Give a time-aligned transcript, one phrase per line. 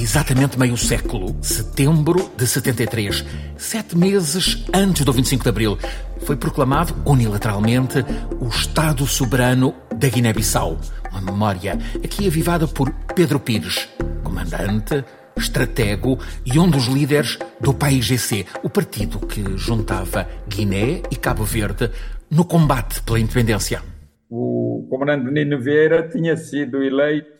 [0.00, 3.24] exatamente meio século, setembro de 73,
[3.56, 5.78] sete meses antes do 25 de Abril,
[6.22, 8.04] foi proclamado unilateralmente
[8.40, 10.78] o Estado Soberano da Guiné-Bissau.
[11.10, 13.88] Uma memória aqui avivada por Pedro Pires,
[14.24, 15.04] comandante,
[15.36, 21.90] estratego e um dos líderes do PAIGC, o partido que juntava Guiné e Cabo Verde
[22.30, 23.82] no combate pela independência.
[24.30, 27.39] O comandante Nino Vieira tinha sido eleito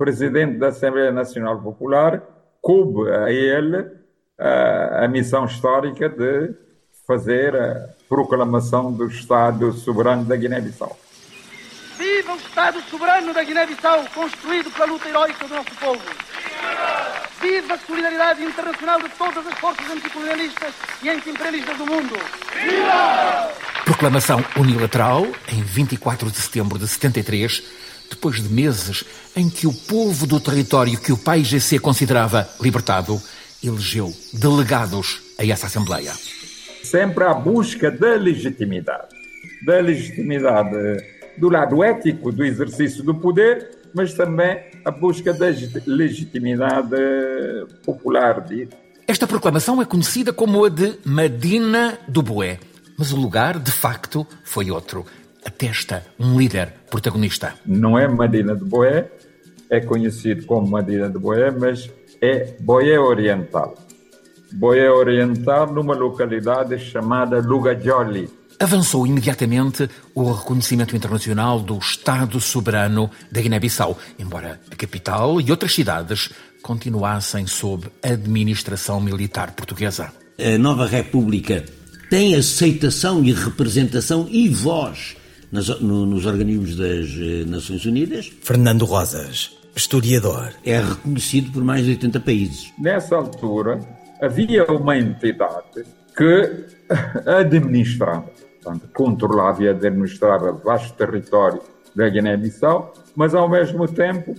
[0.00, 2.22] presidente da Assembleia Nacional Popular,
[2.62, 3.86] coube a ele
[4.38, 6.54] a, a missão histórica de
[7.06, 10.98] fazer a proclamação do Estado soberano da Guiné-Bissau.
[11.98, 16.00] Viva o Estado soberano da Guiné-Bissau, construído pela luta heroica do nosso povo!
[17.42, 22.14] Viva a solidariedade internacional de todas as forças anticolonialistas e anti-imperialistas do mundo!
[22.54, 23.50] Viva!
[23.84, 30.26] Proclamação unilateral, em 24 de setembro de 73, depois de meses em que o povo
[30.26, 33.20] do território que o pai GC considerava libertado
[33.62, 36.12] elegeu delegados a essa Assembleia.
[36.82, 39.08] Sempre à busca da legitimidade.
[39.64, 40.76] Da legitimidade
[41.38, 45.46] do lado ético do exercício do poder, mas também a busca da
[45.86, 46.96] legitimidade
[47.84, 48.44] popular.
[49.06, 52.58] Esta proclamação é conhecida como a de Medina do Boé,
[52.96, 55.04] mas o lugar, de facto, foi outro
[55.44, 57.54] atesta um líder protagonista.
[57.64, 59.10] Não é Medina de Boé,
[59.68, 63.74] é conhecido como Medina de Boé, mas é Boé Oriental.
[64.52, 68.28] Boé Oriental numa localidade chamada Lugajoli.
[68.58, 75.72] Avançou imediatamente o reconhecimento internacional do Estado soberano da Guiné-Bissau, embora a capital e outras
[75.72, 76.28] cidades
[76.62, 80.12] continuassem sob administração militar portuguesa.
[80.38, 81.64] A nova República
[82.10, 85.16] tem aceitação e representação e voz
[85.50, 88.32] nas, no, nos organismos das eh, Nações Unidas.
[88.42, 90.52] Fernando Rosas, historiador.
[90.64, 92.72] É reconhecido por mais de 80 países.
[92.78, 93.80] Nessa altura,
[94.20, 95.84] havia uma entidade
[96.16, 96.66] que
[97.26, 98.30] administrava,
[98.62, 101.60] portanto, controlava e administrava vasto território
[101.94, 104.34] da Guiné-Bissau, mas ao mesmo tempo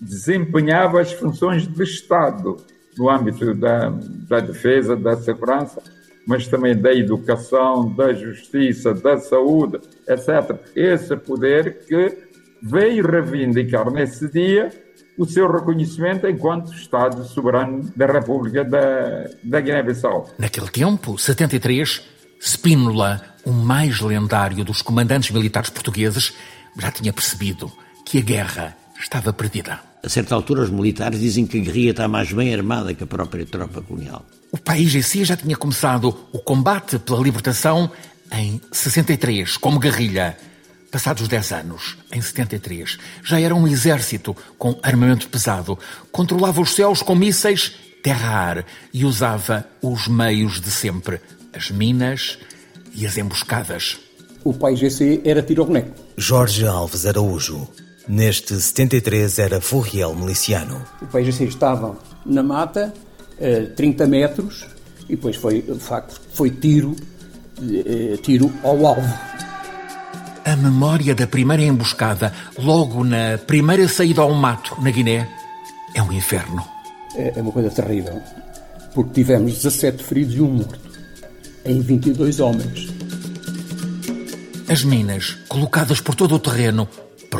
[0.00, 2.56] desempenhava as funções de Estado
[2.98, 3.90] no âmbito da,
[4.28, 5.80] da defesa, da segurança
[6.26, 10.58] mas também da educação, da justiça, da saúde, etc.
[10.74, 12.16] Esse poder que
[12.62, 14.70] veio reivindicar nesse dia
[15.18, 20.30] o seu reconhecimento enquanto Estado soberano da República da, da Guiné-Bissau.
[20.38, 22.02] Naquele tempo, 73,
[22.40, 26.34] Spínola, o mais lendário dos comandantes militares portugueses,
[26.78, 27.70] já tinha percebido
[28.06, 29.91] que a guerra estava perdida.
[30.04, 33.06] A certa altura, os militares dizem que a guerrilha está mais bem armada que a
[33.06, 34.26] própria tropa colonial.
[34.50, 37.90] O país em si já tinha começado o combate pela libertação
[38.32, 40.36] em 63, como guerrilha.
[40.90, 45.78] Passados 10 anos, em 73, já era um exército com armamento pesado,
[46.10, 51.18] controlava os céus com mísseis terra-ar e usava os meios de sempre,
[51.54, 52.38] as minas
[52.94, 53.98] e as emboscadas.
[54.44, 55.92] O país GC era tiro ao boneco.
[56.16, 57.68] Jorge Alves Araújo.
[58.08, 60.82] Neste 73 era Furriel miliciano.
[61.00, 61.96] O país GC estava
[62.26, 62.92] na mata,
[63.76, 64.66] 30 metros
[65.08, 66.96] e depois foi, de facto, foi tiro,
[67.60, 69.14] eh, tiro ao alvo.
[70.44, 75.28] A memória da primeira emboscada, logo na primeira saída ao mato, na Guiné,
[75.94, 76.64] é um inferno.
[77.14, 78.20] É, é uma coisa terrível,
[78.94, 80.90] porque tivemos 17 feridos e um morto,
[81.64, 82.88] em 22 homens.
[84.68, 86.88] As minas, colocadas por todo o terreno,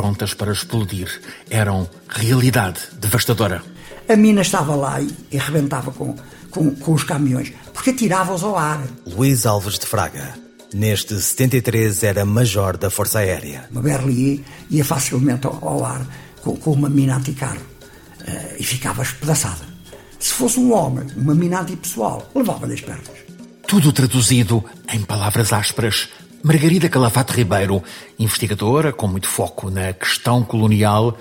[0.03, 1.09] prontas para explodir,
[1.49, 3.63] eram realidade devastadora
[4.09, 6.15] a mina estava lá e, e arrebentava com,
[6.51, 8.83] com, com os caminhões, porque atirava-os ao ar.
[9.07, 10.35] Luís Alves de Fraga.
[10.75, 13.69] Neste 73 era major da Força Aérea.
[13.71, 14.41] Uma Berlier
[14.71, 16.07] ia facilmente ao, ao ar
[16.43, 19.73] com, com, uma mina anticarro uh, e ficava espedaçada.
[20.19, 23.23] Se fosse um homem, uma mina antipessoal, levava-lhe as pernas.
[23.67, 26.09] Tudo traduzido em palavras ásperas.
[26.45, 27.85] Margarida Calafate Ribeiro,
[28.19, 31.17] investigadora com muito foco na questão colonial,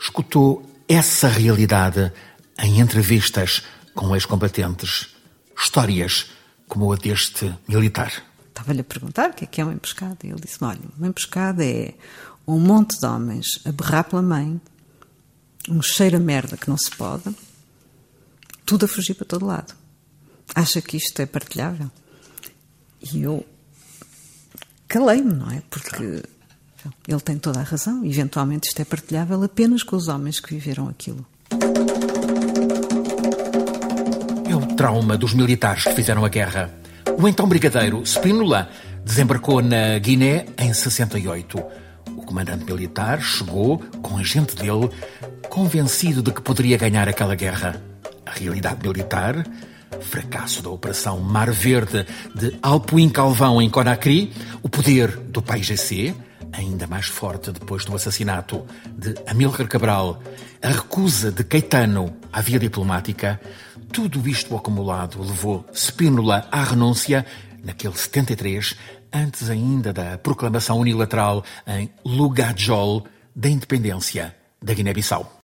[0.00, 2.10] escutou essa realidade
[2.58, 3.62] em entrevistas
[3.94, 5.14] com ex-combatentes,
[5.54, 6.30] histórias
[6.66, 8.24] como a deste militar.
[8.48, 11.08] Estava-lhe a perguntar o que é que é uma emboscada e ele disse olha, uma
[11.08, 11.92] emboscada é
[12.48, 14.58] um monte de homens a berrar pela mãe,
[15.68, 17.24] um cheiro a merda que não se pode,
[18.64, 19.74] tudo a fugir para todo lado.
[20.54, 21.90] Acha que isto é partilhável?
[23.12, 23.44] E eu
[24.92, 25.62] calei-me, não é?
[25.70, 26.22] Porque
[27.08, 28.04] ele tem toda a razão.
[28.04, 31.24] Eventualmente isto é partilhável apenas com os homens que viveram aquilo.
[34.48, 36.70] É o trauma dos militares que fizeram a guerra.
[37.18, 38.68] O então brigadeiro Spínola
[39.02, 41.58] desembarcou na Guiné em 68.
[42.14, 44.90] O comandante militar chegou com a gente dele,
[45.48, 47.82] convencido de que poderia ganhar aquela guerra.
[48.26, 49.44] a realidade militar,
[50.00, 56.14] fracasso da Operação Mar Verde de Alpuim Calvão em Conakry, o poder do PAIGC,
[56.52, 58.64] ainda mais forte depois do assassinato
[58.96, 60.22] de Amílcar Cabral,
[60.62, 63.40] a recusa de Caetano à via diplomática,
[63.92, 67.26] tudo isto acumulado levou Spínola à renúncia
[67.62, 68.76] naquele 73,
[69.12, 73.04] antes ainda da proclamação unilateral em Lugajol
[73.34, 75.41] da independência da Guiné-Bissau.